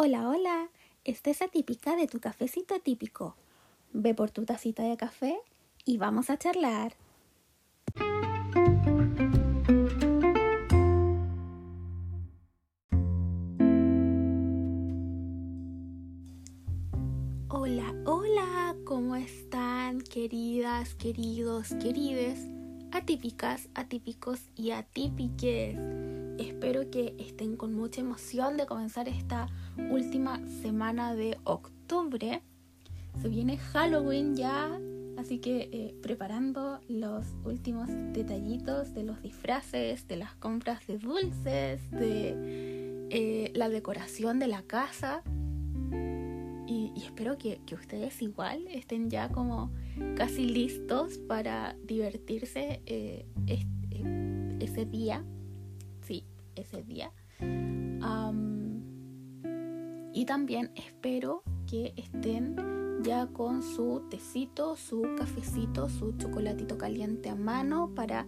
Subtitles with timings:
[0.00, 0.68] Hola, hola,
[1.02, 3.34] esta es atípica de tu cafecito atípico.
[3.92, 5.40] Ve por tu tacita de café
[5.84, 6.92] y vamos a charlar.
[17.48, 22.46] Hola, hola, ¿cómo están queridas, queridos, querides,
[22.92, 25.76] atípicas, atípicos y atípiques?
[26.38, 29.48] Espero que estén con mucha emoción de comenzar esta
[29.90, 32.42] última semana de octubre.
[33.20, 34.78] Se viene Halloween ya,
[35.16, 41.90] así que eh, preparando los últimos detallitos de los disfraces, de las compras de dulces,
[41.90, 45.22] de eh, la decoración de la casa.
[46.66, 49.70] Y, espero que, ustedes igual estén ya como
[50.16, 53.26] casi listos para divertirse eh,
[54.60, 55.24] ese día
[56.58, 57.12] ese día.
[60.12, 62.56] Y también espero que estén
[63.02, 68.26] ya con su tecito, su cafecito, su chocolatito caliente a mano para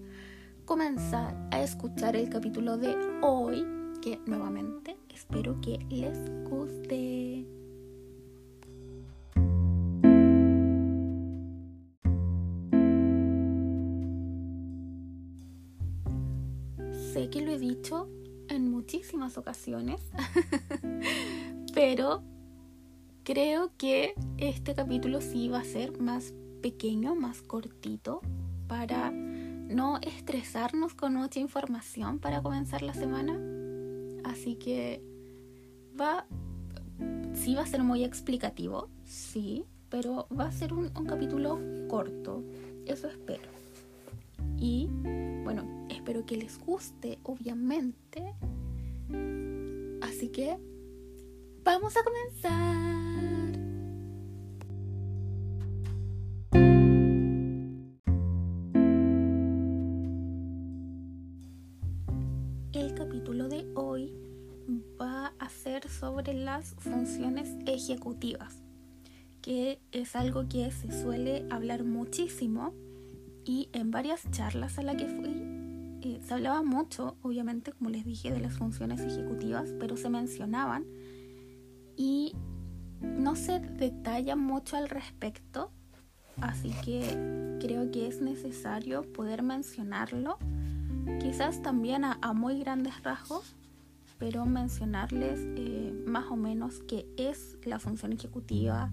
[0.64, 3.66] comenzar a escuchar el capítulo de hoy,
[4.00, 7.46] que nuevamente espero que les guste.
[17.12, 18.08] Sé que lo he dicho
[18.48, 20.00] en muchísimas ocasiones,
[21.80, 22.22] pero
[23.24, 28.20] creo que este capítulo sí va a ser más pequeño, más cortito,
[28.68, 33.40] para no estresarnos con mucha información para comenzar la semana.
[34.24, 35.02] Así que
[35.98, 36.26] va,
[37.32, 42.44] sí va a ser muy explicativo, sí, pero va a ser un, un capítulo corto,
[42.84, 43.48] eso espero.
[44.58, 44.86] Y
[45.44, 48.34] bueno, espero que les guste, obviamente.
[50.02, 50.58] Así que
[51.70, 52.80] vamos a comenzar.
[62.72, 64.12] El capítulo de hoy
[65.00, 68.64] va a ser sobre las funciones ejecutivas,
[69.40, 72.74] que es algo que se suele hablar muchísimo
[73.44, 75.60] y en varias charlas a las que fui
[76.02, 80.86] eh, se hablaba mucho, obviamente, como les dije, de las funciones ejecutivas, pero se mencionaban
[82.00, 82.34] y
[83.02, 85.70] no se detalla mucho al respecto,
[86.40, 90.38] así que creo que es necesario poder mencionarlo,
[91.20, 93.54] quizás también a, muy grandes rasgos,
[94.16, 98.90] pero mencionarles eh, más o menos qué es la función ejecutiva,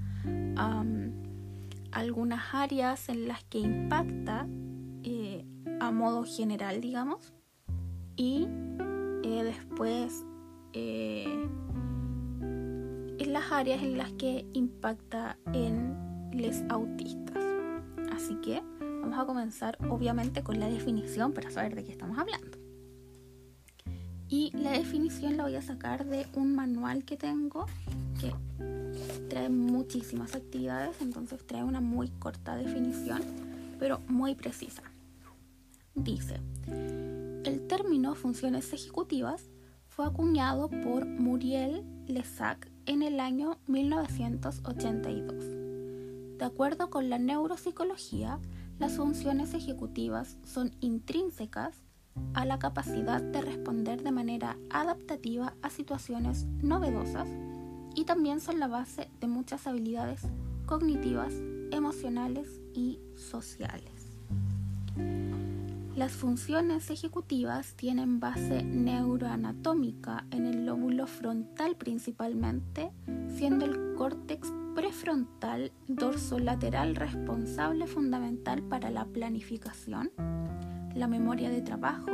[1.94, 4.47] algunas áreas en las que impacta
[5.03, 5.46] eh,
[5.79, 7.34] a modo general, digamos,
[8.17, 8.50] y
[9.23, 10.25] eh, después
[13.37, 15.95] las áreas en las que impacta en
[16.33, 17.43] los autistas.
[18.11, 22.57] Así que vamos a comenzar obviamente con la definición para saber de qué estamos hablando.
[24.27, 27.67] Y la definición la voy a sacar de un manual que tengo
[28.19, 28.33] que
[29.29, 33.21] trae muchísimas actividades, entonces trae una muy corta definición,
[33.77, 34.81] pero muy precisa.
[35.93, 39.43] Dice, el término funciones ejecutivas
[39.85, 46.37] fue acuñado por Muriel Lesac en el año 1982.
[46.37, 48.39] De acuerdo con la neuropsicología,
[48.79, 51.83] las funciones ejecutivas son intrínsecas
[52.33, 57.27] a la capacidad de responder de manera adaptativa a situaciones novedosas
[57.93, 60.21] y también son la base de muchas habilidades
[60.65, 61.33] cognitivas,
[61.71, 64.13] emocionales y sociales.
[65.97, 72.91] Las funciones ejecutivas tienen base neuroanatómica en el lóbulo frontal principalmente,
[73.35, 80.12] siendo el córtex prefrontal dorsolateral responsable fundamental para la planificación,
[80.94, 82.12] la memoria de trabajo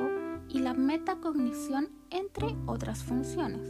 [0.48, 3.68] y la metacognición, entre otras funciones.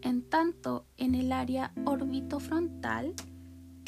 [0.00, 3.12] En tanto, en el área orbitofrontal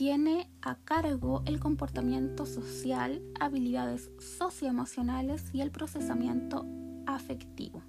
[0.00, 6.64] tiene a cargo el comportamiento social, habilidades socioemocionales y el procesamiento
[7.06, 7.82] afectivo.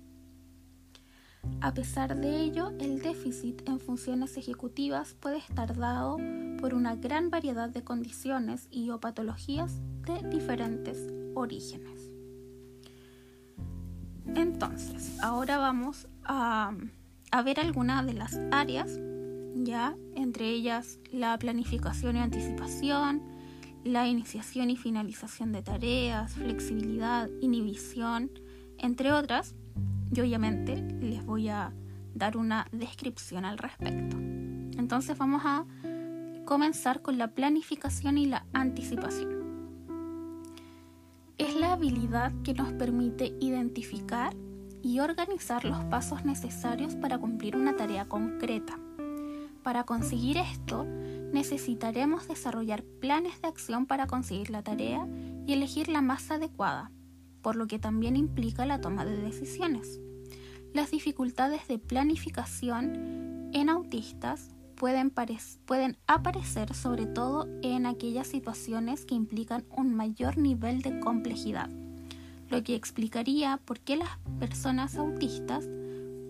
[1.62, 6.18] A pesar de ello, el déficit en funciones ejecutivas puede estar dado
[6.60, 12.12] por una gran variedad de condiciones y o patologías de diferentes orígenes.
[14.36, 16.74] Entonces, ahora vamos a
[17.32, 19.00] a ver algunas de las áreas,
[19.56, 23.22] ya, entre ellas la planificación y anticipación,
[23.84, 28.32] la iniciación y finalización de tareas, flexibilidad, inhibición,
[28.78, 29.56] entre otras.
[30.14, 31.74] Y obviamente les voy a
[32.14, 34.18] dar una descripción al respecto.
[34.78, 35.66] Entonces vamos a
[36.46, 39.42] comenzar con la planificación y la anticipación.
[41.38, 44.36] Es la habilidad que nos permite identificar
[44.84, 48.81] y organizar los pasos necesarios para cumplir una tarea concreta.
[49.64, 55.08] Para conseguir esto, necesitaremos desarrollar planes de acción para conseguir la tarea
[55.46, 56.92] y elegir la más adecuada,
[57.42, 60.00] por lo que también implica la toma de decisiones.
[60.74, 69.64] Las dificultades de planificación en autistas pueden, aparecer sobre todo en aquellas situaciones que implican
[69.78, 71.70] un mayor nivel de complejidad,
[72.50, 75.68] lo que explicaría por qué las personas autistas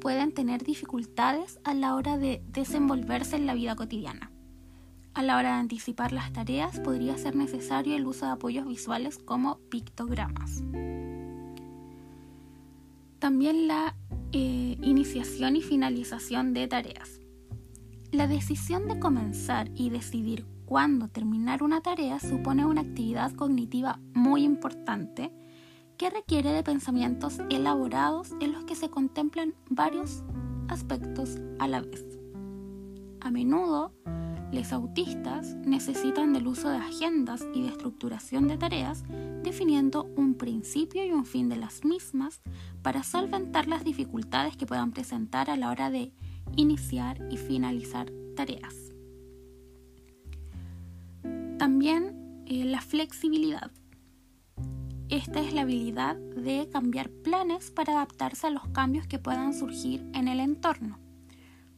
[0.02, 4.34] pueden tener dificultades a la hora de desenvolverse en la vida cotidiana.
[5.14, 9.18] A la hora de anticipar las tareas podría ser necesario el uso de apoyos visuales
[9.18, 10.64] como pictogramas.
[13.20, 13.96] También la
[14.32, 17.22] eh, iniciación y finalización de tareas.
[18.12, 24.44] La decisión de comenzar y decidir cuándo terminar una tarea supone una actividad cognitiva muy
[24.44, 25.32] importante
[26.02, 30.24] que requiere de pensamientos elaborados en los que se contemplan varios
[30.68, 32.04] aspectos a la vez.
[33.20, 33.94] A menudo,
[34.52, 39.04] los autistas necesitan del uso de agendas y de estructuración de tareas,
[39.44, 42.42] definiendo un principio y un fin de las mismas
[42.82, 46.14] para solventar las dificultades que puedan presentar a la hora de
[46.56, 48.74] iniciar y finalizar tareas.
[51.60, 53.72] También eh, la flexibilidad.
[55.12, 60.10] Esta es la habilidad de cambiar planes para adaptarse a los cambios que puedan surgir
[60.14, 61.00] en el entorno.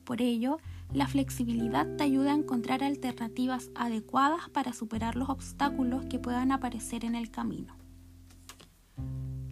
[0.03, 0.59] Por ello,
[0.93, 7.05] la flexibilidad te ayuda a encontrar alternativas adecuadas para superar los obstáculos que puedan aparecer
[7.05, 7.75] en el camino.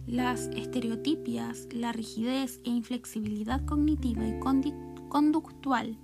[0.06, 4.38] Las estereotipias, la rigidez e inflexibilidad cognitiva y
[5.08, 5.98] conductual,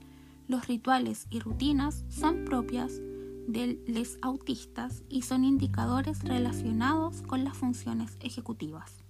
[0.48, 3.00] los rituales y rutinas son propias
[3.48, 9.02] de los autistas y son indicadores relacionados con las funciones ejecutivas.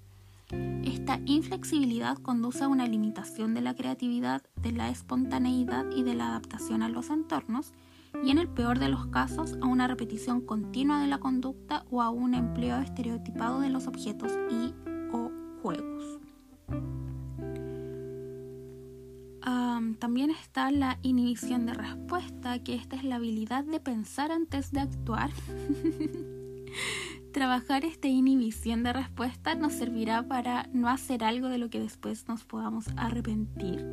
[0.50, 6.29] Esta inflexibilidad conduce a una limitación de la creatividad, de la espontaneidad y de la
[6.29, 7.75] adaptación a los entornos,
[8.25, 12.00] y en el peor de los casos a una repetición continua de la conducta o
[12.00, 14.73] a un empleo estereotipado de los objetos y
[19.99, 24.81] también está la inhibición de respuesta, que esta es la habilidad de pensar antes de
[24.81, 25.31] actuar.
[27.33, 32.27] Trabajar esta inhibición de respuesta nos servirá para no hacer algo de lo que después
[32.27, 33.85] nos podamos arrepentir.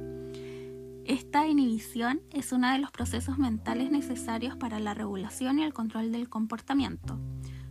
[1.06, 6.12] Esta inhibición es uno de los procesos mentales necesarios para la regulación y el control
[6.12, 7.20] del comportamiento.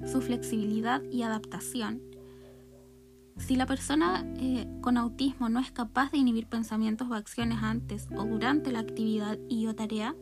[0.06, 2.00] Su flexibilidad y adaptación.
[3.36, 8.08] Si la persona eh, con autismo no es capaz de inhibir pensamientos o acciones antes
[8.16, 10.14] o durante la actividad y o tarea,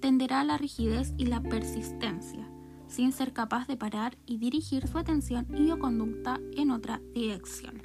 [0.00, 2.48] tenderá a la rigidez y la persistencia
[2.88, 7.82] sin ser capaz de parar y dirigir su atención y o conducta en otra dirección.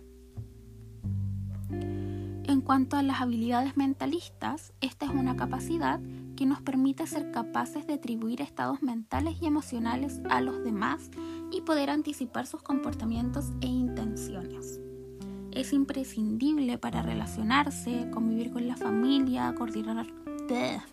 [2.46, 6.00] En cuanto a las habilidades mentalistas, esta es una capacidad
[6.36, 11.10] que nos permite ser capaces de atribuir estados mentales y emocionales a los demás
[11.54, 14.82] y poder anticipar sus comportamientos e intenciones.
[15.52, 20.08] Es imprescindible para relacionarse, convivir con la familia, coordinar...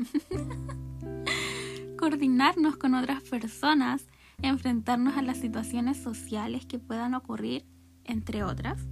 [1.99, 4.07] coordinarnos con otras personas,
[4.43, 7.64] enfrentarnos a las situaciones sociales que puedan ocurrir,
[8.05, 8.87] entre otras.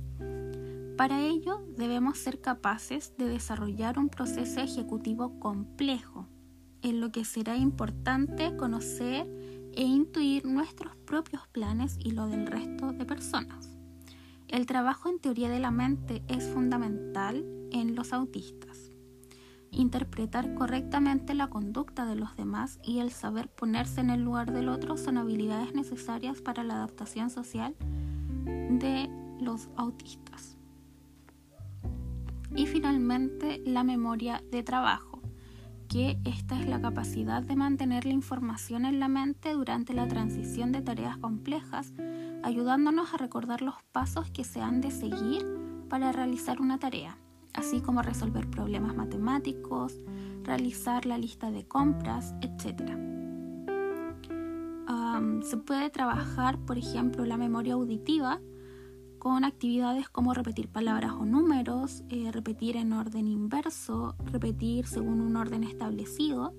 [0.96, 6.26] Para ello debemos ser capaces de desarrollar un proceso ejecutivo complejo,
[6.82, 9.26] en lo que será importante conocer
[9.74, 13.76] e intuir nuestros propios planes y lo del resto de personas.
[14.48, 18.88] El trabajo en teoría de la mente es fundamental en los autistas
[19.70, 24.68] interpretar correctamente la conducta de los demás y el saber ponerse en el lugar del
[24.68, 27.74] otro son habilidades necesarias para la adaptación social
[28.44, 29.08] de
[29.40, 30.56] los autistas.
[32.54, 35.17] Y finalmente, la memoria de trabajo,
[35.88, 40.72] que esta es la capacidad de mantener la información en la mente durante la transición
[40.72, 41.92] de tareas complejas,
[42.42, 45.44] ayudándonos a recordar los pasos que se han de seguir
[45.88, 47.18] para realizar una tarea
[47.58, 50.00] así como resolver problemas matemáticos,
[50.44, 52.96] realizar la lista de compras, etc.
[55.42, 58.40] se puede trabajar, por ejemplo, la memoria auditiva
[59.28, 65.36] con actividades como repetir palabras o números, eh, repetir en orden inverso, repetir según un
[65.36, 66.54] orden establecido.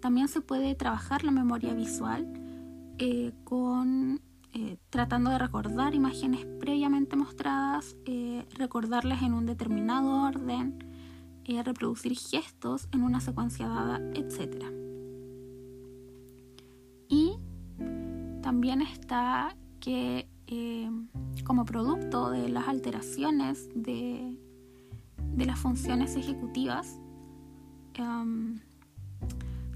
[0.00, 2.26] También se puede trabajar la memoria visual
[2.98, 4.20] eh, con
[4.54, 7.96] eh, tratando de recordar imágenes previamente mostradas,
[8.58, 10.76] recordarlas en un determinado orden,
[11.64, 14.64] reproducir gestos en una secuencia dada, etc.
[17.08, 17.36] Y
[18.42, 20.90] también está que eh,
[21.44, 24.38] como producto de las alteraciones de,
[25.34, 27.00] de las funciones ejecutivas,
[27.94, 28.60] em,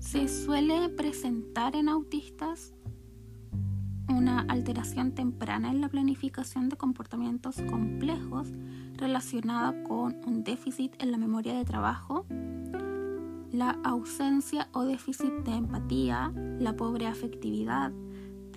[0.00, 2.72] se suele presentar en autistas
[4.08, 8.48] una alteración temprana en la planificación de comportamientos complejos
[8.96, 12.26] relacionada con un déficit en la memoria de trabajo,
[13.52, 17.92] la ausencia o déficit de empatía, la pobre afectividad,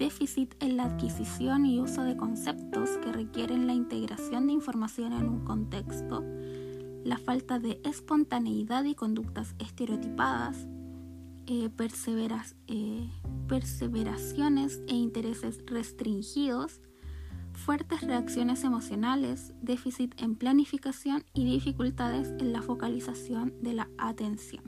[0.01, 5.29] déficit en la adquisición y uso de conceptos que requieren la integración de información en
[5.29, 6.25] un contexto,
[7.03, 10.57] la falta de espontaneidad y conductas estereotipadas,
[11.45, 11.69] eh,
[12.67, 13.09] eh,
[13.47, 16.81] perseveraciones e intereses restringidos,
[17.53, 24.63] fuertes reacciones emocionales, déficit en planificación y dificultades en la focalización de la atención.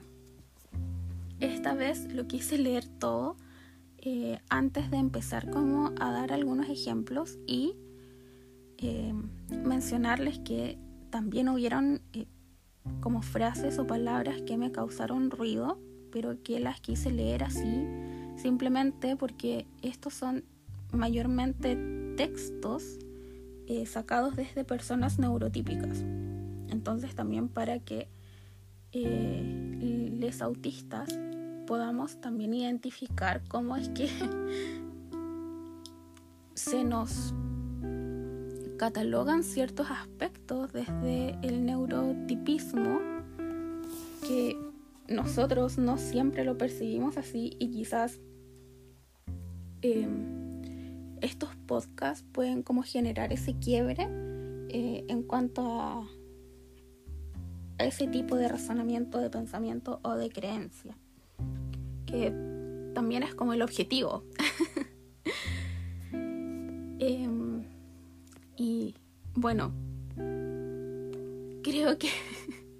[1.39, 3.35] Esta vez lo quise leer todo
[4.05, 7.75] eh, antes de empezar como a dar algunos ejemplos y
[9.49, 10.77] mencionarles que
[11.09, 12.01] también hubieron
[12.99, 15.79] como frases o palabras que me causaron ruido
[16.11, 17.87] pero que las quise leer así
[18.35, 20.43] simplemente porque estos son
[20.91, 21.77] mayormente
[22.15, 22.99] textos
[23.67, 26.01] eh, sacados desde personas neurotípicas.
[26.69, 28.07] Entonces también para que
[28.91, 31.09] eh, les autistas
[31.65, 34.09] podamos también identificar cómo es que
[36.53, 37.33] se nos
[38.77, 42.99] catalogan ciertos aspectos desde el neurotipismo
[44.27, 44.57] que
[45.07, 48.19] nosotros no siempre lo percibimos así y quizás
[49.81, 50.61] em,
[51.21, 54.07] estos podcasts pueden como generar ese quiebre
[54.69, 56.07] eh, en cuanto a,
[57.77, 60.97] ese tipo de razonamiento, de pensamiento o de creencia,
[62.13, 62.31] que
[62.93, 64.23] también es como el objetivo.
[66.99, 67.65] Em,
[68.55, 68.95] y
[69.33, 69.73] bueno,
[71.61, 72.07] creo que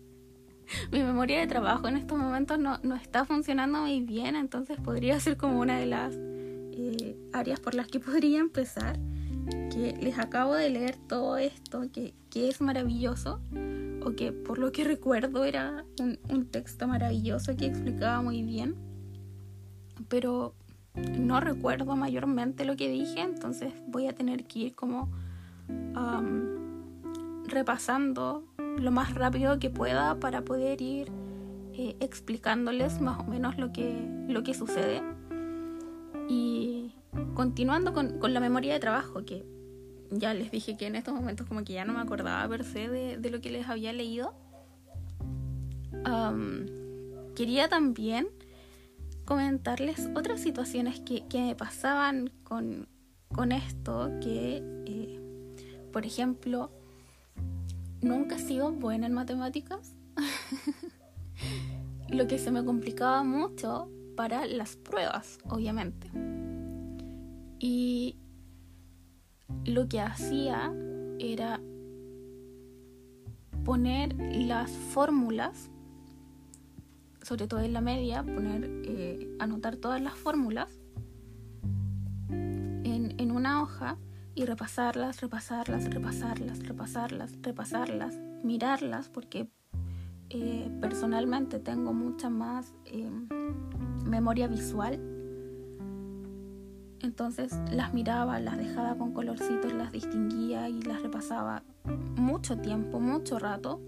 [0.94, 5.36] mi memoria de trabajo en estos momentos no, está funcionando muy bien, entonces podría ser
[5.36, 8.98] como una de las eh, áreas por las que podría empezar.
[9.72, 13.42] Que les acabo de leer todo esto, que, es maravilloso,
[14.06, 18.93] o que por lo que recuerdo era un, texto maravilloso que explicaba muy bien,
[20.14, 20.54] pero
[21.18, 25.10] no recuerdo mayormente lo que dije, entonces voy a tener que ir como
[27.48, 28.44] repasando
[28.78, 31.12] lo más rápido que pueda para poder ir
[31.74, 35.02] eh, explicándoles más o menos lo que, lo que sucede.
[36.30, 36.94] Y
[37.34, 39.44] continuando con, la memoria de trabajo, que
[40.12, 42.88] ya les dije que en estos momentos como que ya no me acordaba per se
[42.88, 44.36] de, lo que les había leído.
[47.36, 48.28] quería también
[49.34, 52.88] comentarles otras situaciones que, me pasaban con,
[53.52, 55.20] esto, que, eh,
[55.92, 56.70] por ejemplo,
[58.00, 59.96] nunca he sido buena en matemáticas.
[62.10, 66.12] Lo que se me complicaba mucho para las pruebas, obviamente.
[67.58, 68.18] Y
[69.66, 70.72] lo que hacía
[71.18, 71.60] era
[73.66, 75.72] poner las fórmulas,
[77.24, 80.80] sobre todo en la media, poner, eh, anotar todas las fórmulas
[82.30, 83.98] en, en una hoja
[84.36, 89.48] y repasarlas, repasarlas, repasarlas, repasarlas, repasarlas, mirarlas, porque
[90.30, 93.28] eh, personalmente tengo mucha más em,
[94.06, 95.00] memoria visual.
[97.02, 101.64] Entonces las miraba, las dejaba con colorcitos, las distinguía y las repasaba
[102.16, 103.82] mucho tiempo, mucho rato.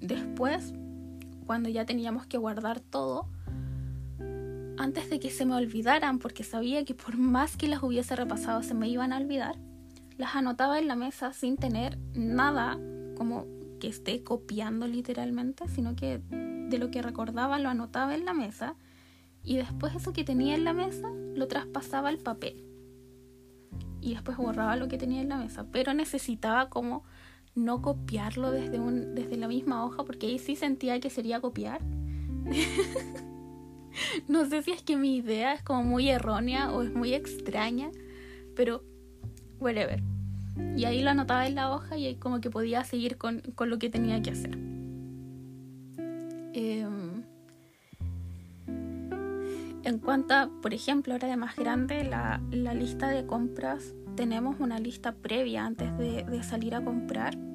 [0.00, 0.72] Después,
[1.46, 3.28] cuando ya teníamos que guardar todo,
[4.78, 8.62] antes de que se me olvidaran, porque sabía que por más que las hubiese repasado
[8.62, 9.56] se me iban a olvidar,
[10.16, 12.78] las anotaba en la mesa sin tener nada
[13.16, 13.46] como
[13.80, 16.20] que esté copiando literalmente, sino que
[16.68, 18.74] de lo que recordaba lo anotaba en la mesa
[19.44, 22.64] y después eso que tenía en la mesa lo traspasaba al papel
[24.00, 27.04] y después borraba lo que tenía en la mesa, pero necesitaba como
[27.58, 31.80] no copiarlo desde, un, desde la misma hoja porque ahí sí sentía que sería copiar.
[34.28, 37.90] no sé si es que mi idea es como muy errónea o es muy extraña,
[38.54, 38.82] pero
[39.60, 40.02] whatever.
[40.76, 43.78] Y ahí lo anotaba en la hoja y ahí como que podía seguir con, lo
[43.78, 44.58] que tenía que hacer.
[46.54, 47.22] Em,
[49.84, 52.40] en cuanto a, por ejemplo, ahora de más grande, la,
[52.74, 57.47] lista de compras, tenemos una lista previa antes de salir a comprar.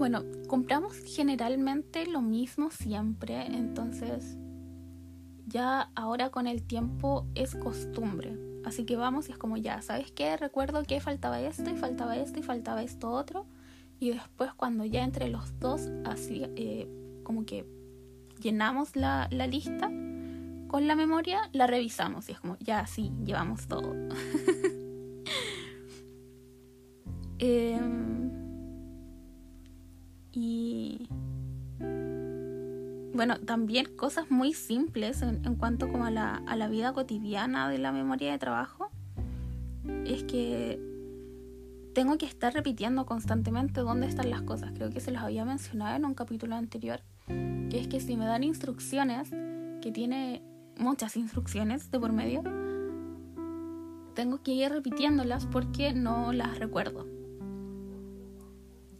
[0.00, 4.38] Bueno, compramos generalmente lo mismo siempre, entonces
[5.46, 8.34] ya ahora con el tiempo es costumbre.
[8.64, 10.38] Así que vamos y es como ya, ¿sabes qué?
[10.38, 13.44] Recuerdo que faltaba esto y faltaba esto y faltaba esto otro.
[13.98, 16.88] Y después cuando ya entre los dos así eh,
[17.22, 17.66] como que
[18.40, 19.90] llenamos la, la lista
[20.68, 23.94] con la memoria, la revisamos y es como ya sí, llevamos todo.
[27.38, 28.19] eh,
[30.32, 31.08] y
[33.12, 37.78] bueno, también cosas muy simples en, cuanto como a la, a la vida cotidiana de
[37.78, 38.90] la memoria de trabajo.
[40.04, 40.80] Es que
[41.94, 44.72] tengo que estar repitiendo constantemente dónde están las cosas.
[44.74, 47.02] Creo que se los había mencionado en un capítulo anterior.
[47.26, 49.30] Que es que si me dan instrucciones,
[49.82, 50.42] que tiene
[50.78, 52.42] muchas instrucciones de por medio,
[54.14, 57.19] tengo que ir repitiéndolas porque no las recuerdo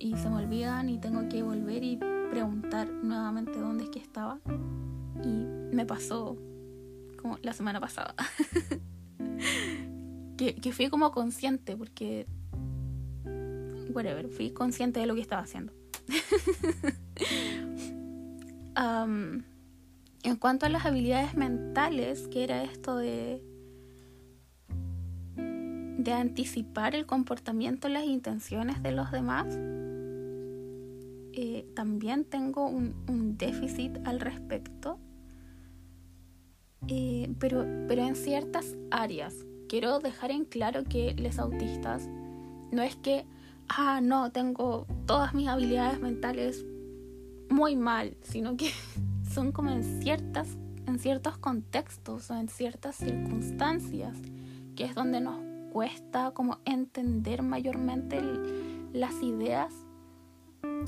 [0.00, 1.99] y se me olvidan y tengo que volver y
[2.30, 4.40] preguntar nuevamente dónde es que estaba.
[5.23, 6.38] Y me pasó
[7.21, 8.14] como la semana pasada.
[10.37, 12.26] que, que fui como consciente porque...
[13.92, 15.73] Whatever, fui consciente de lo que estaba haciendo.
[20.23, 23.42] en cuanto a las habilidades mentales, que era esto de
[26.04, 29.47] de anticipar el comportamiento las intenciones de los demás,
[31.33, 34.99] eh, también tengo un, déficit al respecto,
[36.88, 39.35] eh, pero, pero en ciertas áreas.
[39.69, 42.09] Quiero dejar en claro que los autistas
[42.73, 43.25] no es que,
[43.69, 46.64] ah, no, tengo todas mis habilidades mentales
[47.49, 48.71] muy mal, sino que
[49.33, 54.16] son como en ciertas en ciertos contextos o en ciertas circunstancias,
[54.76, 58.21] que es donde nos cuesta como entender mayormente
[58.93, 59.73] las ideas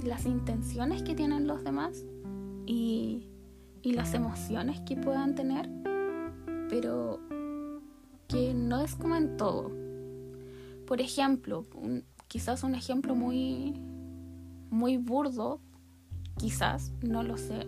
[0.04, 2.04] las intenciones que tienen los demás
[2.66, 3.28] y,
[3.84, 5.68] las emociones que puedan tener,
[6.70, 7.20] pero
[8.28, 9.72] que no es como en todo.
[10.86, 11.66] Por ejemplo,
[12.28, 13.74] quizás un ejemplo muy,
[14.70, 15.60] muy burdo,
[16.38, 17.66] quizás, no lo sé,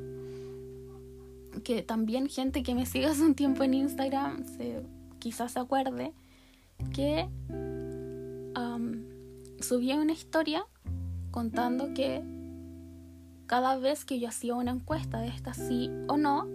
[1.64, 4.82] que también gente que me siga hace un tiempo en Instagram se,
[5.18, 6.12] quizás se acuerde
[6.92, 7.28] que
[9.64, 10.66] subí una historia
[11.30, 12.22] contando que
[13.46, 16.46] cada vez que yo hacía una encuesta de esta sí o no,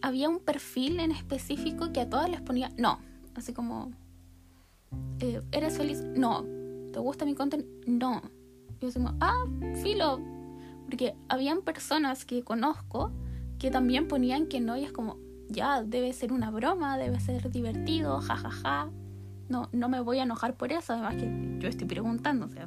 [0.00, 3.00] había un perfil en específico que a todas les ponía no,
[3.34, 3.92] así como,
[5.20, 6.02] eh, ¿eres feliz?
[6.02, 6.44] No,
[6.92, 7.68] ¿te gusta mi contenido?
[7.86, 8.22] No.
[8.70, 9.44] Y yo decimos, ah,
[9.82, 10.20] filo,
[10.84, 13.10] porque habían personas que conozco
[13.58, 15.18] que también ponían que no y es como,
[15.48, 18.50] ya, debe ser una broma, debe ser divertido, jajaja.
[18.50, 18.90] Ja, ja.
[19.48, 22.66] No, no me voy a enojar por eso, además que yo estoy preguntando, o sea,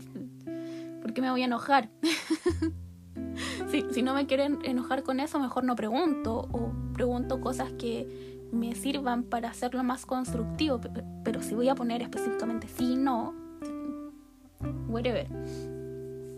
[1.02, 1.90] ¿por qué me voy a enojar?
[3.72, 8.42] si, si no me quieren enojar con eso, mejor no pregunto o pregunto cosas que
[8.52, 10.82] me sirvan para hacerlo más constructivo,
[11.24, 13.36] pero si voy a poner específicamente sí, no,
[14.88, 15.28] whatever.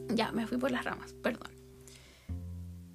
[0.09, 1.62] Ya, me fui por las ramas, perdón.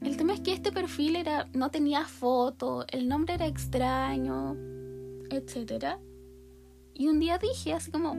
[0.00, 4.56] El tema es que este perfil era no tenía foto, el nombre era extraño,
[5.30, 5.96] etc.
[6.94, 8.14] Y un día dije así como,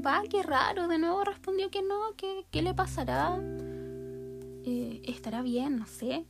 [0.00, 3.40] va, qué raro, de nuevo respondió que no, que qué le pasará,
[4.64, 6.26] eh, estará bien, no sé.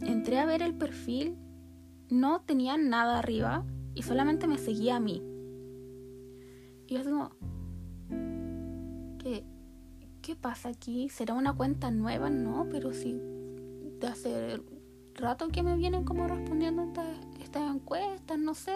[0.00, 1.36] Entré a ver el perfil,
[2.10, 3.64] no tenía nada arriba
[3.94, 5.22] y solamente me seguía a mí.
[6.86, 7.30] Y yo digo,
[9.18, 9.44] ¿qué,
[10.20, 11.08] ¿qué pasa aquí?
[11.08, 12.30] ¿Será una cuenta nueva?
[12.30, 13.20] No, pero sí,
[14.00, 14.62] de hace
[15.14, 17.06] rato que me vienen como respondiendo estas,
[17.40, 18.74] estas encuestas, no sé.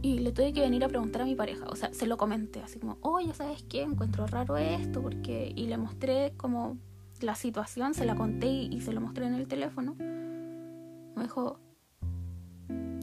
[0.00, 2.60] Y le tuve que venir a preguntar a mi pareja, o sea, se lo comenté,
[2.60, 3.82] así como, oye, ¿sabes qué?
[3.82, 5.52] Encuentro raro esto, porque...
[5.54, 6.78] Y le mostré como
[7.20, 9.94] la situación, se la conté y, se lo mostré en el teléfono.
[9.96, 11.58] Me dijo,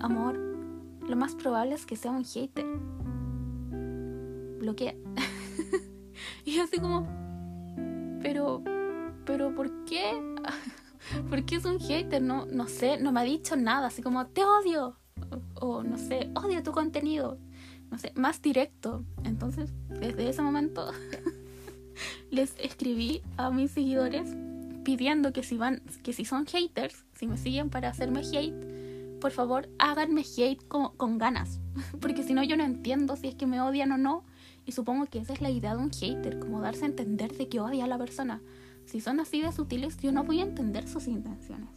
[0.01, 0.37] amor,
[1.07, 2.65] lo más probable es que sea un hater.
[4.59, 4.95] Bloquea.
[6.45, 7.07] y así como,
[8.21, 8.61] pero,
[9.25, 10.21] pero, ¿por qué?
[11.29, 12.21] ¿Por qué es un hater?
[12.21, 14.97] No, no sé, no me ha dicho nada, así como, te odio
[15.55, 17.37] o, no sé, odio tu contenido,
[17.91, 19.03] no sé, más directo.
[19.23, 20.91] Entonces, desde ese momento
[22.31, 24.35] les escribí a mis seguidores
[24.83, 29.31] pidiendo que si van, que si son haters, si me siguen para hacerme hate, por
[29.31, 31.59] favor háganme hate con, con ganas,
[31.99, 34.23] porque si no yo no entiendo si es que me odian o no,
[34.65, 37.49] y supongo que esa es la idea de un hater, como darse a entender de
[37.49, 38.41] que odia a la persona.
[38.89, 41.69] Si son así de sutiles, yo no voy a entender sus intenciones.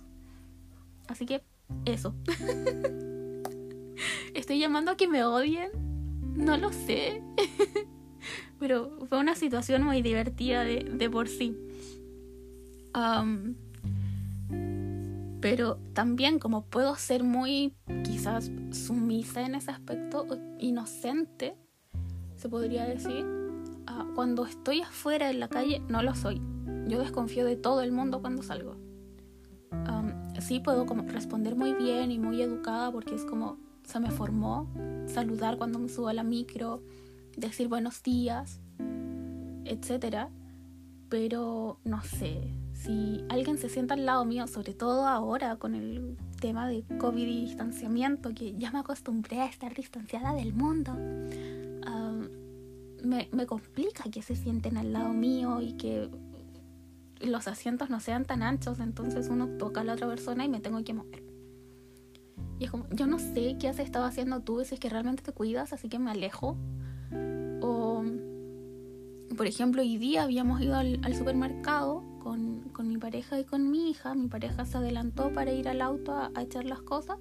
[1.08, 1.42] Así que
[1.84, 2.14] eso.
[4.34, 5.70] ¿Estoy llamando a que me odien?
[6.34, 7.22] No lo sé.
[8.58, 11.54] pero fue una situación muy divertida de, por sí.
[15.42, 20.26] pero también como puedo ser muy quizás sumisa en ese aspecto,
[20.58, 21.56] inocente,
[22.36, 23.26] se podría decir,
[23.86, 26.40] ah, cuando estoy afuera en la calle no lo soy.
[26.92, 28.76] Yo desconfío de todo el mundo cuando salgo.
[30.40, 34.68] sí puedo como responder muy bien y muy educada porque es como se me formó
[35.06, 36.82] saludar cuando me subo a la micro,
[37.34, 38.60] decir buenos días,
[39.64, 40.28] etcétera.
[41.08, 46.18] Pero no sé, si alguien se sienta al lado mío, sobre todo ahora con el
[46.42, 50.92] tema de COVID y distanciamiento, que ya me acostumbré a estar distanciada del mundo,
[53.02, 56.10] me, me complica que se sienten al lado mío y que
[57.26, 60.60] los asientos no sean tan anchos, entonces uno toca a la otra persona y me
[60.60, 61.22] tengo que mover.
[62.58, 65.22] Y es como, yo no sé qué has estado haciendo tú, si es que realmente
[65.22, 66.56] te cuidas, así que me alejo.
[67.60, 68.04] O,
[69.36, 73.90] por ejemplo, hoy día habíamos ido al, supermercado con, con, mi pareja y con mi
[73.90, 74.14] hija.
[74.14, 77.18] Mi pareja se adelantó para ir al auto a, echar las cosas.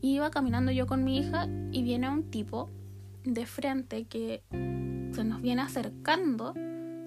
[0.00, 2.70] iba caminando yo con mi hija y viene un tipo
[3.24, 4.42] de frente que
[5.12, 6.54] se nos viene acercando,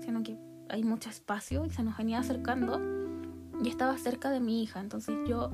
[0.02, 2.80] sino que hay mucho espacio y se nos venía acercando
[3.64, 4.80] y estaba cerca de mi hija.
[4.80, 5.52] Entonces yo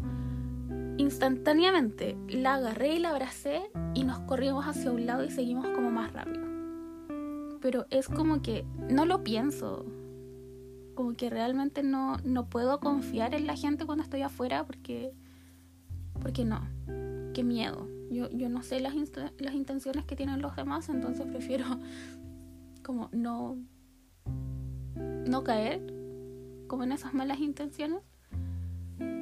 [0.98, 3.62] instantáneamente la agarré y la abracé
[3.94, 6.46] y nos corrimos hacia un lado y seguimos como más rápido.
[7.62, 9.86] Pero es como que no lo pienso.
[10.96, 15.12] Como que realmente no, no puedo confiar en la gente cuando estoy afuera porque,
[16.22, 16.62] porque no.
[17.34, 17.88] Qué miedo.
[18.12, 18.94] Yo, yo no sé las,
[19.40, 21.66] las intenciones que tienen los demás, entonces prefiero
[22.84, 23.58] como no,
[25.26, 25.82] no caer
[26.68, 28.02] como en esas malas intenciones.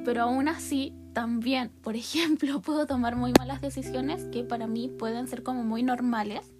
[0.04, 5.28] Pero aún así, también, por ejemplo, puedo tomar muy malas decisiones que para mí pueden
[5.28, 6.52] ser como muy normales,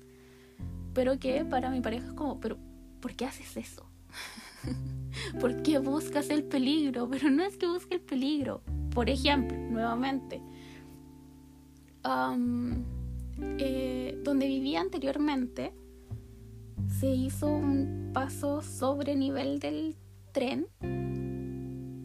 [0.95, 2.59] pero que para mi pareja es como, pero
[3.01, 3.87] ¿por qué haces eso?
[5.41, 7.09] ¿Por qué buscas el peligro?
[7.09, 8.63] Pero no es que busque el peligro.
[8.95, 10.43] Por ejemplo, nuevamente,
[13.59, 15.73] eh, donde vivía anteriormente,
[16.87, 19.97] se hizo un paso sobre nivel del
[20.33, 20.67] tren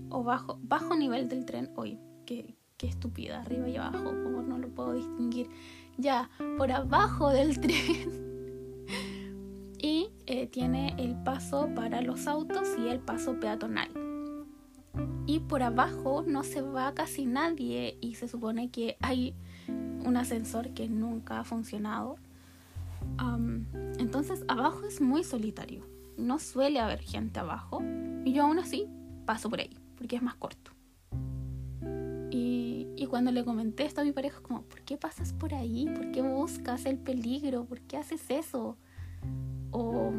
[0.09, 1.99] o bajo, bajo nivel del tren hoy.
[2.25, 5.49] Qué, qué estúpida, arriba y abajo, como no lo puedo distinguir.
[5.97, 8.85] Ya, por abajo del tren.
[9.79, 13.89] y eh, tiene el paso para los autos y el paso peatonal.
[15.25, 19.35] Y por abajo no se va casi nadie y se supone que hay
[19.67, 22.15] un ascensor que nunca ha funcionado
[23.99, 25.85] entonces abajo es muy solitario.
[26.17, 27.81] No suele haber gente abajo.
[28.25, 28.87] Y yo aún así
[29.25, 30.71] paso por ahí, porque es más corto.
[32.31, 35.85] Y, y cuando le comenté esto a mi pareja, como, ¿por qué pasas por ahí?
[35.85, 37.65] ¿Por qué buscas el peligro?
[37.65, 38.77] ¿Por qué haces eso?
[39.71, 40.11] O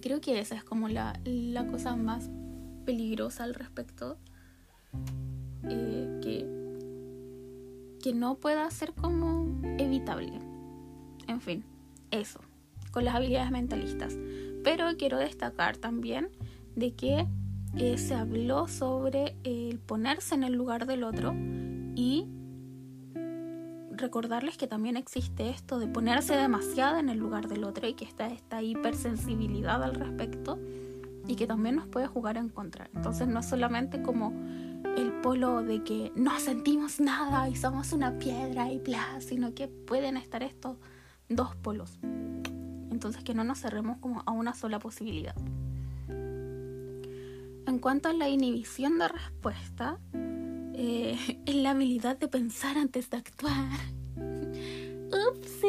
[0.00, 2.30] creo que esa es como la, la cosa más
[2.84, 4.18] peligrosa al respecto.
[5.68, 6.60] Eh, que,
[8.02, 10.49] que no pueda ser como evitable.
[11.30, 11.64] En fin,
[12.10, 12.40] eso,
[12.90, 14.18] con las habilidades mentalistas.
[14.64, 16.28] Pero quiero destacar también
[16.74, 17.24] de que
[17.76, 21.32] eh, se habló sobre el ponerse en el lugar del otro
[21.94, 22.26] y
[23.92, 28.04] recordarles que también existe esto de ponerse demasiado en el lugar del otro y que
[28.04, 30.58] está esta hipersensibilidad al respecto
[31.28, 32.90] y que también nos puede jugar en contra.
[32.92, 34.32] Entonces no es solamente como
[34.96, 39.68] el polo de que no sentimos nada y somos una piedra y bla, sino que
[39.68, 40.76] pueden estar estos
[41.30, 41.98] dos polos.
[42.90, 45.34] Entonces que no nos cerremos como a una sola posibilidad.
[47.66, 49.98] En cuanto a la inhibición de respuesta,
[50.74, 51.16] eh,
[51.46, 53.78] es la habilidad de pensar antes de actuar.
[54.16, 55.60] Ups,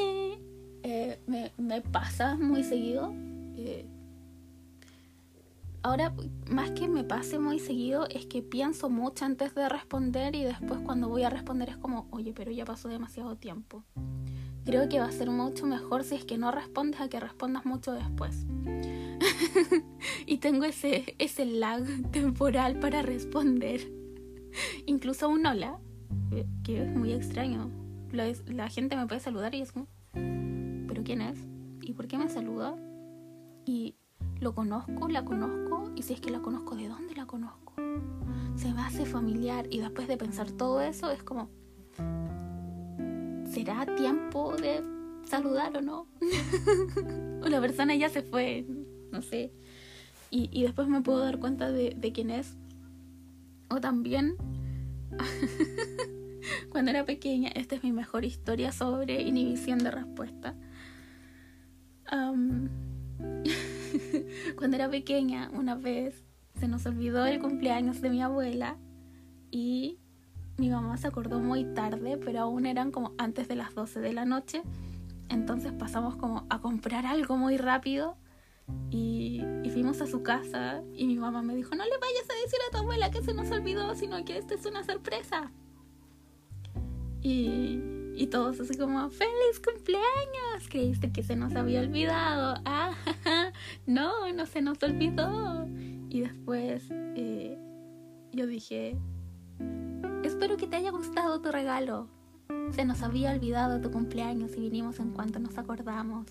[0.83, 1.19] eh,
[1.57, 3.13] me, pasa muy seguido.
[3.55, 3.85] Eh,
[5.83, 6.13] ahora,
[6.49, 10.79] más que me pase muy seguido, es que pienso mucho antes de responder y después
[10.81, 13.83] cuando voy a responder es como, oye, pero ya pasó demasiado tiempo
[14.65, 17.65] creo que va a ser mucho mejor si es que no respondes a que respondas
[17.65, 18.45] mucho después.
[20.25, 23.91] y tengo ese, ese lag temporal para responder.
[24.85, 25.79] Incluso un hola,
[26.63, 27.69] que es muy extraño.
[28.11, 31.37] La, la gente me puede saludar y es como, ¿pero quién es?
[31.81, 32.75] ¿Y por qué me saluda?
[33.65, 33.95] Y
[34.39, 37.73] lo conozco, la conozco, y si es que la conozco, ¿de dónde la conozco?
[38.55, 41.49] Se me hace familiar y después de pensar todo eso es como,
[43.51, 44.81] ¿será tiempo de
[45.25, 46.07] saludar o no?
[47.43, 48.65] o la persona ya se fue,
[49.11, 49.51] no sé.
[50.33, 52.55] Y, después me puedo dar cuenta de, quién es.
[53.69, 54.37] O también,
[56.69, 60.55] cuando era pequeña, esta es mi mejor historia sobre inhibición de respuesta.
[64.57, 66.23] cuando era pequeña, una vez
[66.59, 68.77] se nos olvidó el cumpleaños de mi abuela
[69.49, 70.00] y
[70.61, 74.13] mi mamá se acordó muy tarde, pero aún eran como antes de las 12 de
[74.13, 74.61] la noche.
[75.27, 78.15] Entonces pasamos como a comprar algo muy rápido
[78.91, 79.41] y,
[79.73, 82.71] fuimos a su casa y mi mamá me dijo, no le vayas a decir a
[82.71, 85.51] tu abuela que se nos olvidó, sino que esta es una sorpresa.
[87.23, 87.79] Y,
[88.15, 92.61] y todos así como, feliz cumpleaños, creíste que se nos había olvidado.
[92.65, 93.51] Ah,
[93.87, 95.67] no, no se nos olvidó.
[96.09, 96.83] Y después
[97.15, 97.57] eh,
[98.31, 98.97] yo dije,
[100.41, 102.07] espero que te haya gustado tu regalo.
[102.71, 106.25] Se nos había olvidado tu cumpleaños y vinimos en cuanto nos acordamos.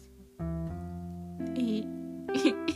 [1.54, 1.86] Y,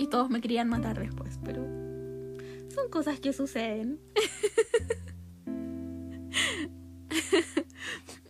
[0.00, 1.62] y, todos me querían matar después, pero
[2.74, 4.00] son cosas que suceden.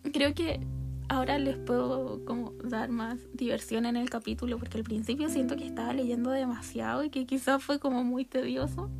[0.13, 0.61] Creo que
[1.09, 5.65] ahora les puedo como dar más diversión en el capítulo porque al principio siento que
[5.67, 8.91] estaba leyendo demasiado y que quizás fue como muy tedioso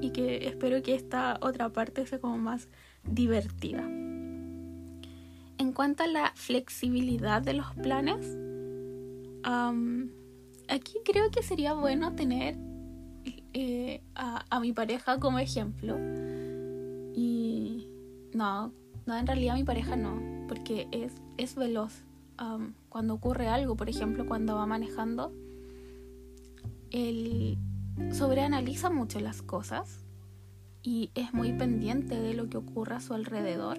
[0.00, 2.68] y que espero que esta otra parte sea como más
[3.04, 3.82] divertida.
[5.58, 8.36] En cuanto a la flexibilidad de los planes,
[10.68, 12.56] aquí creo que sería bueno tener
[13.54, 15.96] eh, a, mi pareja como ejemplo.
[17.14, 17.88] Y
[18.34, 18.72] no,
[19.06, 22.04] no, en realidad mi pareja no, porque es, es veloz.
[22.88, 25.32] cuando ocurre algo, por ejemplo, cuando va manejando,
[26.90, 27.58] él
[28.12, 30.04] sobreanaliza mucho las cosas
[30.82, 33.78] y es muy pendiente de lo que ocurre a su alrededor.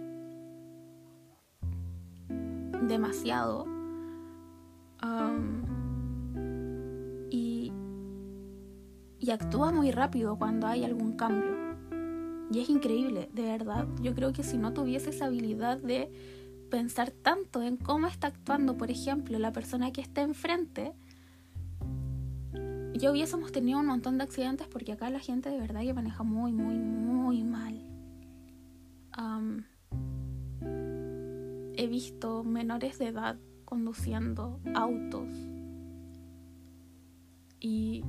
[2.88, 3.66] Demasiado.
[7.32, 7.72] y,
[9.20, 11.58] y actúa muy rápido cuando hay algún cambio.
[12.52, 13.88] Y es increíble, de verdad.
[14.02, 16.12] Yo creo que si no tuviese esa habilidad de
[16.70, 20.94] pensar tanto en cómo está actuando, por ejemplo, la persona que está enfrente,
[23.00, 26.24] ya hubiésemos tenido un montón de accidentes porque acá la gente de verdad que maneja
[26.24, 27.86] muy, muy, muy mal.
[31.76, 35.28] he visto menores de edad conduciendo autos
[37.62, 38.04] y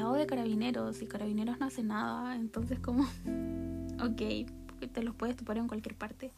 [0.00, 3.02] lado de carabineros y carabineros no hace nada, entonces como,
[4.02, 4.22] ok,
[4.92, 6.32] te los puedes topar en cualquier parte.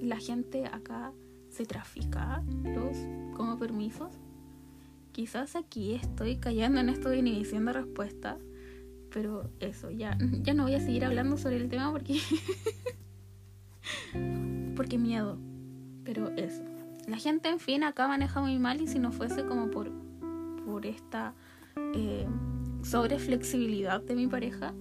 [0.00, 1.12] la gente acá
[1.48, 2.96] se trafica los
[3.34, 4.12] como permisos.
[5.14, 8.36] Quizás aquí estoy cayendo en esto de inhibición de respuesta,
[9.10, 12.18] pero eso, ya, ya no voy a seguir hablando sobre el tema porque...
[14.76, 15.38] porque miedo.
[16.04, 16.64] Pero eso.
[17.06, 19.92] La gente, en fin, acá maneja muy mal y si no fuese como por
[20.64, 21.34] por esta
[21.94, 22.26] eh,
[22.82, 24.74] sobre de mi pareja,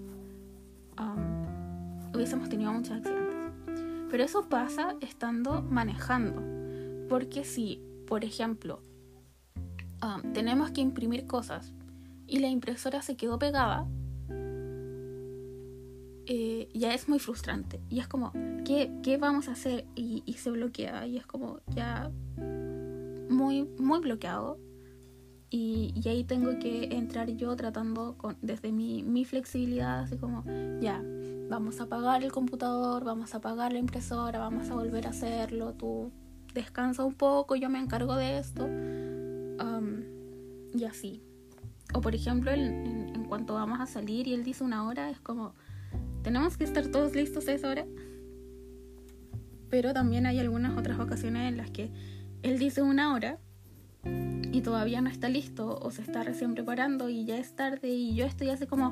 [2.13, 3.35] hubiésemos tenido muchos accidentes.
[4.09, 6.41] Pero eso pasa estando manejando.
[7.09, 8.81] Porque si, por ejemplo,
[10.33, 11.73] tenemos que imprimir cosas
[12.27, 13.87] y la impresora se quedó pegada,
[16.25, 17.81] eh, ya es muy frustrante.
[17.89, 18.31] Y es como,
[18.65, 19.85] ¿qué, qué vamos a hacer?
[19.95, 21.05] Y, y, se bloquea.
[21.05, 22.11] Y es como, ya
[23.29, 24.57] muy, muy bloqueado.
[25.49, 30.43] Y, ahí tengo que entrar yo tratando con, desde mi, mi flexibilidad, así como,
[30.81, 31.03] ya,
[31.49, 35.73] vamos a apagar el computador, vamos a apagar la impresora, vamos a volver a hacerlo,
[35.73, 36.11] tú
[36.55, 38.67] descansa un poco, yo me encargo de esto.
[40.73, 41.21] Y así.
[41.93, 45.19] O por ejemplo, en, en, cuanto vamos a salir y él dice una hora, es
[45.19, 45.53] como,
[46.23, 47.85] tenemos que estar todos listos a esa hora.
[49.69, 51.91] Pero también hay algunas otras ocasiones en las que
[52.43, 53.39] él dice una hora
[54.51, 58.13] y todavía no está listo o se está recién preparando y ya es tarde y
[58.13, 58.91] yo estoy así como,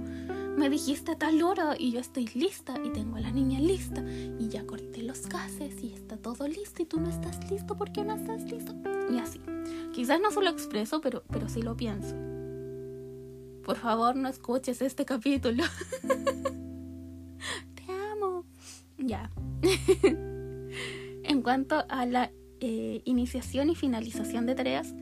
[0.58, 4.04] me dijiste tal hora y yo estoy lista y tengo a la niña lista
[4.40, 8.04] y ya corté los gases y está todo listo y tú no estás listo porque
[8.04, 8.74] no estás listo.
[9.12, 9.40] Y así.
[9.94, 12.16] Quizás no solo expreso, pero, pero sí lo pienso.
[13.64, 15.64] Por favor, no escuches este capítulo.
[17.76, 18.46] Te amo.
[18.98, 19.30] Ya.
[21.24, 24.94] en cuanto a la eh, iniciación y finalización de tareas,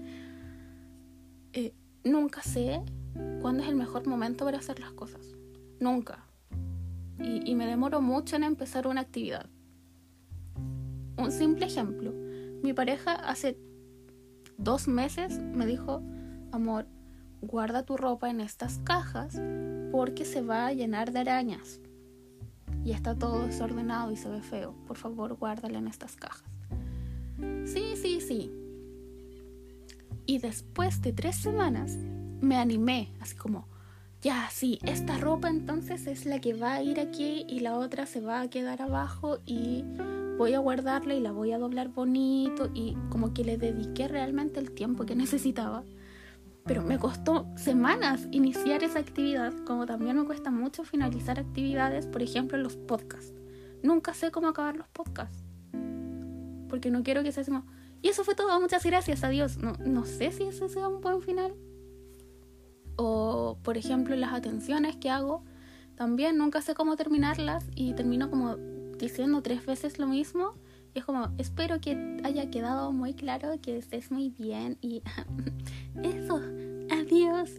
[1.54, 1.74] eh,
[2.04, 2.82] nunca sé
[3.42, 5.36] cuándo es el mejor momento para hacer las cosas.
[5.80, 6.26] Nunca.
[7.22, 9.50] Y, me demoro mucho en empezar una actividad.
[11.18, 12.14] Un simple ejemplo.
[12.64, 13.58] Mi pareja hace
[14.60, 16.04] dos meses me dijo,
[16.52, 16.86] amor,
[17.42, 19.42] guarda tu ropa en estas cajas
[19.92, 21.80] porque se va a llenar de arañas.
[22.84, 24.76] Y está todo desordenado y se ve feo.
[24.86, 26.44] Por favor, guárdala en estas cajas.
[27.66, 28.52] Sí, sí, sí.
[30.26, 31.98] Y después de tres semanas
[32.42, 33.68] me animé, así como,
[34.22, 38.06] ya, sí, esta ropa entonces es la que va a ir aquí y la otra
[38.06, 39.86] se va a quedar abajo y
[40.40, 44.62] voy a guardarla y la voy a doblar bonito y como que le dediqué realmente
[44.62, 45.84] el tiempo que necesitaba.
[46.66, 52.22] Pero me costó semanas iniciar esa actividad, como también me cuesta mucho finalizar actividades, por
[52.22, 53.34] ejemplo, los podcasts.
[53.84, 55.44] Nunca sé cómo acabar los podcasts.
[56.70, 57.44] Porque no quiero que se.
[58.02, 59.58] Y eso fue todo, muchas gracias, adiós.
[59.58, 61.54] No, no sé si ese sea un buen final.
[62.96, 65.44] O, por ejemplo, las atenciones que hago,
[65.96, 68.58] también nunca sé cómo terminarlas y termino como
[69.00, 70.54] diciendo tres veces lo mismo.
[70.94, 75.02] Y es como, espero que haya quedado muy claro, que estés muy bien y
[76.04, 76.42] eso,
[76.92, 77.50] adiós.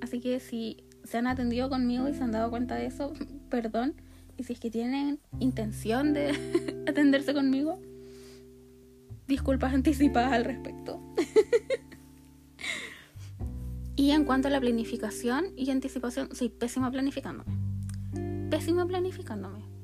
[0.00, 3.12] Así que si se han atendido conmigo y se han dado cuenta de eso,
[3.50, 3.94] perdón.
[4.36, 7.80] Y si es que tienen intención de atenderse conmigo,
[9.26, 11.00] disculpas anticipadas al respecto.
[13.96, 17.50] y en cuanto a la planificación y anticipación, soy pésima planificándome.
[18.50, 19.75] Pésima planificándome.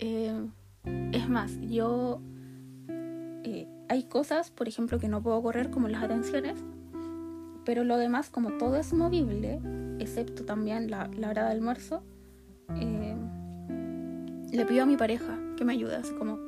[0.00, 0.48] Eh,
[1.12, 2.20] es más, yo...
[3.44, 6.56] Eh, hay cosas, por ejemplo, que no puedo correr como las atenciones,
[7.64, 9.60] pero lo demás, como todo es movible,
[9.98, 12.02] excepto también la, hora de almuerzo,
[12.76, 13.16] eh,
[14.52, 16.38] le pido a mi pareja que me ayude, así como,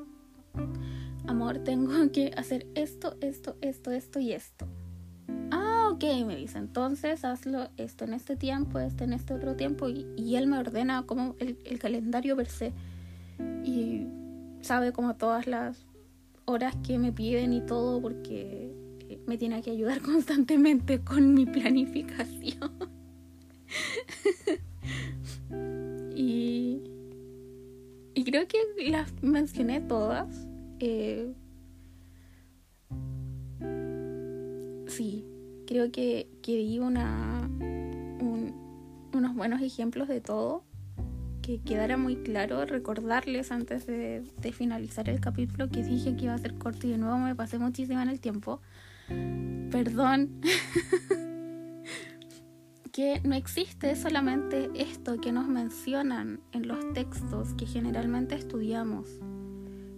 [1.27, 4.67] amor, tengo que hacer esto, esto, esto, esto y esto.
[5.51, 9.89] Ah, ok, me dice, entonces hazlo esto en este tiempo, esto en este otro tiempo,
[9.89, 12.73] y, y él me ordena como el, el calendario per se
[13.65, 14.07] y
[14.61, 15.87] sabe como todas las
[16.45, 18.73] horas que me piden y todo porque
[19.09, 22.73] eh, me tiene que ayudar constantemente con mi planificación.
[26.15, 26.81] y,
[28.15, 28.59] y creo que
[28.91, 30.47] las mencioné todas.
[30.81, 31.33] Eh,
[34.89, 35.25] sí,
[35.67, 37.49] creo que, que di una,
[39.13, 40.65] unos buenos ejemplos de todo
[41.43, 46.39] que quedara muy claro, recordarles antes de, finalizar el capítulo que dije que iba a
[46.39, 48.61] ser corto y de nuevo me pasé muchísimo en el tiempo.
[49.71, 50.41] Perdón.
[52.93, 59.09] que no existe solamente esto que nos mencionan en los textos que generalmente estudiamos.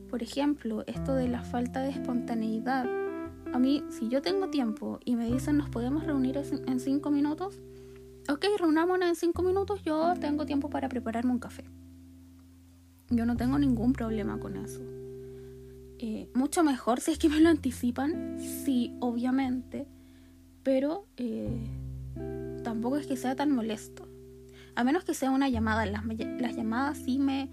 [0.08, 2.86] Por ejemplo, esto de la falta de espontaneidad.
[3.52, 7.58] A mí, si yo tengo tiempo y me dicen nos podemos reunir en cinco minutos,
[8.28, 11.64] ok, reunámonos en cinco minutos, yo tengo tiempo para prepararme un café.
[13.10, 14.80] Yo no tengo ningún problema con eso.
[15.98, 19.86] Eh, mucho mejor si es que me lo anticipan, sí, obviamente,
[20.62, 21.70] pero eh,
[22.62, 24.08] tampoco es que sea tan molesto.
[24.74, 27.50] A menos que sea una llamada, las, las llamadas sí me,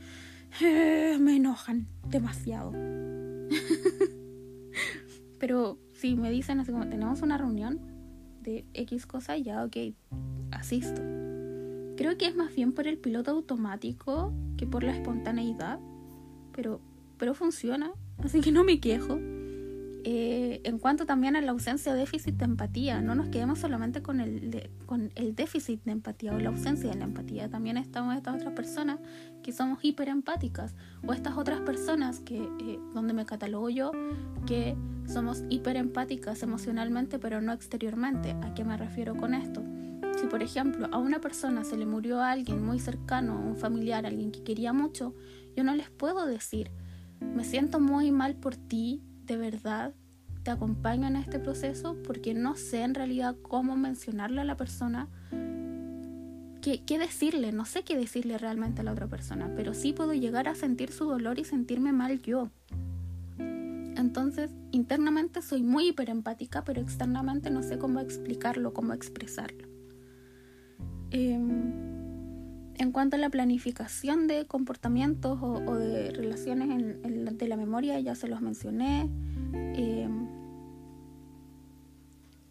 [1.19, 2.71] me enojan demasiado.
[5.39, 7.90] pero si me dicen así como tenemos una reunión
[8.41, 9.77] de X cosa, ya ok,
[10.51, 11.01] asisto.
[11.97, 15.79] Creo que es más bien por el piloto automático que por la espontaneidad,
[16.51, 16.81] pero,
[17.17, 17.91] pero funciona,
[18.23, 19.19] así que no me quejo.
[20.03, 24.01] Eh, en cuanto también a la ausencia de déficit de empatía, no nos quedemos solamente
[24.01, 28.15] con el, con el déficit de empatía o la ausencia de la empatía, también estamos
[28.15, 28.99] estas otras personas
[29.43, 30.73] que somos hiperempáticas
[31.05, 33.91] o estas otras personas que, eh, donde me catalogo yo,
[34.47, 38.31] que somos hiperempáticas emocionalmente pero no exteriormente.
[38.41, 39.63] ¿A qué me refiero con esto?
[40.19, 44.05] Si por ejemplo a una persona se le murió a alguien muy cercano, un familiar,
[44.07, 45.15] alguien que quería mucho,
[45.55, 46.71] yo no les puedo decir,
[47.19, 49.93] me siento muy mal por ti, de verdad,
[50.43, 55.07] te acompaño en este proceso porque no sé en realidad cómo mencionarle a la persona,
[56.61, 60.13] qué, qué decirle, no sé qué decirle realmente a la otra persona, pero sí puedo
[60.13, 62.49] llegar a sentir su dolor y sentirme mal yo.
[63.97, 69.67] Entonces, internamente soy muy hiperempática, pero externamente no sé cómo explicarlo, cómo expresarlo.
[71.11, 71.80] Em,
[72.81, 76.97] en cuanto a la planificación de comportamientos o, de relaciones
[77.37, 79.07] de la memoria, ya se los mencioné.
[79.53, 80.27] Em,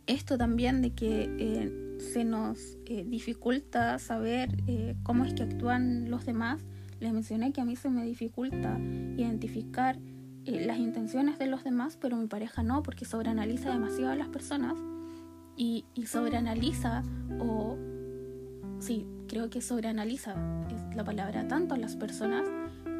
[0.06, 6.08] esto también de que eh, se nos eh, dificulta saber eh, cómo es que actúan
[6.08, 6.62] los demás.
[7.00, 8.78] Les mencioné que a mí se me dificulta
[9.16, 9.98] identificar
[10.44, 14.76] las intenciones de los demás, pero mi pareja no, porque sobreanaliza demasiado a las personas
[15.56, 17.02] y, y sobreanaliza
[17.40, 17.76] o
[18.78, 20.34] sí, creo que sobreanaliza
[20.92, 22.42] la palabra tanto a las personas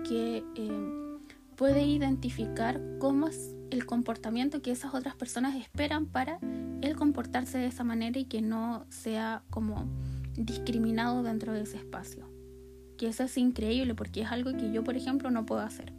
[0.08, 1.18] que eh,
[1.56, 6.38] puede identificar cómo es el comportamiento que esas otras personas esperan para
[6.82, 9.88] él comportarse de esa manera y que no sea como
[10.36, 12.30] discriminado dentro de ese espacio.
[12.96, 15.92] Que eso es increíble porque es algo que yo, por ejemplo, no puedo hacer.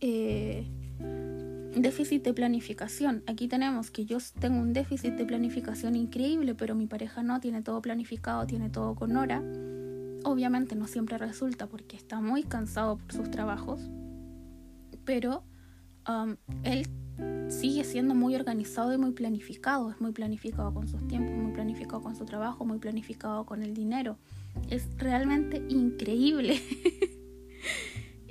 [0.00, 0.66] Eh,
[0.98, 3.22] déficit de planificación.
[3.26, 7.62] Aquí tenemos que yo tengo un déficit de planificación increíble, pero mi pareja no, tiene
[7.62, 9.42] todo planificado, tiene todo con hora.
[10.24, 13.80] Obviamente no siempre resulta porque está muy cansado por sus trabajos.
[15.04, 15.44] pero
[16.08, 16.86] um, él
[17.48, 19.90] sigue siendo muy organizado y muy planificado.
[19.90, 23.74] Es muy planificado con sus tiempos, muy planificado con su trabajo, muy planificado con el
[23.74, 24.18] dinero.
[24.70, 26.60] Es realmente increíble.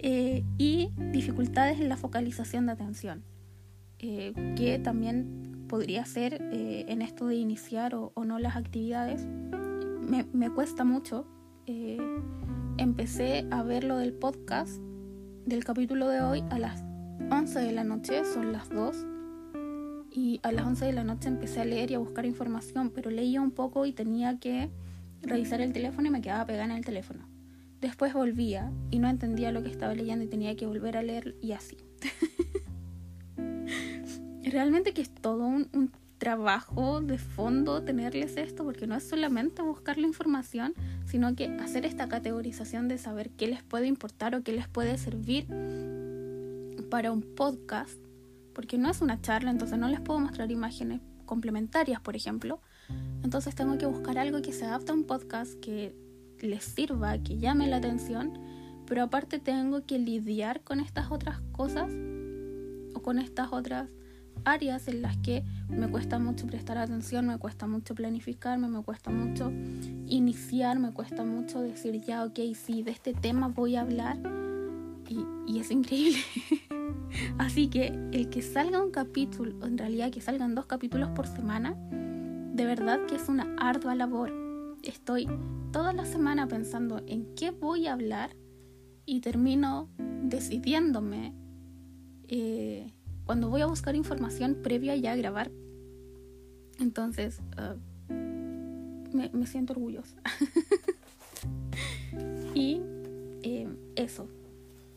[0.05, 3.23] Eh, y dificultades en la focalización de atención,
[3.99, 9.25] eh, que también podría ser eh, en esto de iniciar o, no las actividades.
[9.25, 11.25] Me, me cuesta mucho.
[12.77, 14.81] empecé a ver lo del podcast
[15.45, 16.83] del capítulo de hoy a las
[17.31, 19.05] 11 de la noche, son las 2.
[20.11, 23.09] Y a las 11 de la noche empecé a leer y a buscar información, pero
[23.09, 24.69] leía un poco y tenía que
[25.21, 27.32] revisar el teléfono y me quedaba pegada en el teléfono.
[27.84, 31.36] Después volvía y no entendía lo que estaba leyendo y tenía que volver a leer
[31.41, 31.75] y así.
[34.45, 39.97] Realmente que es todo un, trabajo de fondo tenerles esto, porque no es solamente buscar
[39.97, 40.73] la información,
[41.05, 44.97] sino que hacer esta categorización de saber qué les puede importar o qué les puede
[44.97, 45.47] servir
[46.89, 47.99] para un podcast,
[48.53, 52.61] porque no es una charla, entonces no les puedo mostrar imágenes complementarias, por ejemplo.
[53.23, 55.93] Entonces tengo que buscar algo que se adapte a un podcast, que
[56.43, 58.33] les sirva, que llame la atención,
[58.85, 61.89] pero aparte tengo que lidiar con estas otras cosas
[62.93, 63.89] o con estas otras
[64.45, 69.09] áreas en las que me cuesta mucho prestar atención, me cuesta mucho planificarme, me cuesta
[69.09, 69.51] mucho
[70.07, 74.17] iniciar, me cuesta mucho decir ya, ok, sí, de este tema voy a hablar
[75.07, 76.19] y, y es increíble.
[77.37, 81.75] Así que el que salga un capítulo, en realidad que salgan dos capítulos por semana,
[81.91, 84.42] de verdad que es una ardua labor.
[84.84, 85.29] Estoy
[85.71, 88.36] toda la semana pensando en qué voy a hablar
[89.05, 91.34] y termino decidiéndome
[92.27, 92.91] eh,
[93.25, 95.51] cuando voy a buscar información previa ya a grabar.
[96.79, 97.75] Entonces, ah,
[98.09, 100.17] me, siento orgullosa.
[102.53, 102.81] y
[103.41, 104.27] eh, eso,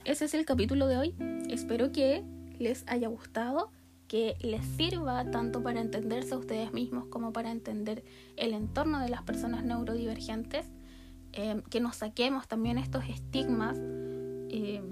[0.04, 1.14] ese es el capítulo de hoy.
[1.48, 2.24] Espero que
[2.58, 3.70] les haya gustado,
[4.08, 8.04] que les sirva tanto para entenderse a ustedes mismos como para entender
[8.36, 10.66] el entorno de las personas neurodivergentes,
[11.32, 14.82] eh, que nos saquemos también estos estigmas eh,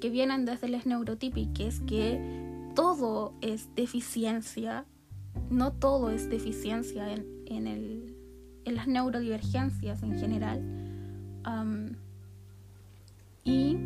[0.00, 4.86] que vienen desde las neurotípicas, que todo es deficiencia,
[5.50, 8.16] no todo es deficiencia en, en, el,
[8.64, 10.76] en las neurodivergencias en general.
[13.44, 13.76] y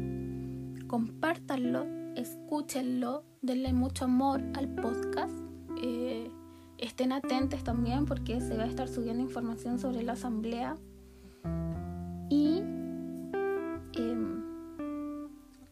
[0.86, 5.34] compártanlo, escúchenlo, denle mucho amor al podcast.
[5.82, 6.30] Eh,
[6.78, 10.76] estén atentos también porque se va a estar subiendo información sobre la asamblea.
[12.30, 12.62] Y
[13.92, 14.42] em,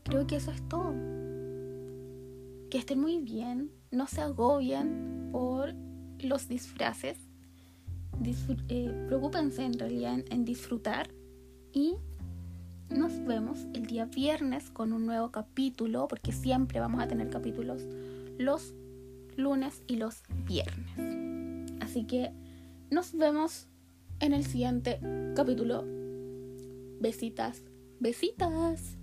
[0.05, 0.93] creo que eso es todo.
[2.71, 5.75] Que estén muy bien, no se agobien por
[6.19, 7.17] los disfraces.
[8.69, 11.09] Eh, preocúpense en realidad en disfrutar
[11.73, 11.97] y
[12.95, 17.83] nos vemos el día viernes con un nuevo capítulo, porque siempre vamos a tener capítulos
[18.39, 18.75] los
[19.37, 21.81] lunes y los viernes.
[21.81, 22.33] Así que
[22.91, 23.69] nos vemos
[24.21, 25.01] en el siguiente
[25.35, 25.85] capítulo.
[27.01, 27.63] Besitas,
[28.01, 28.99] besitas.